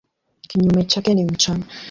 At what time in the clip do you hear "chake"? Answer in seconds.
0.83-1.13